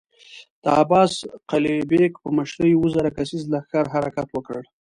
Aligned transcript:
د 0.63 0.65
عباس 0.81 1.11
قلي 1.49 1.75
بېګ 1.89 2.11
په 2.23 2.29
مشری 2.37 2.71
اووه 2.75 2.89
زره 2.95 3.09
کسيز 3.17 3.43
لښکر 3.51 3.85
حرکت 3.93 4.27
وکړ. 4.33 4.61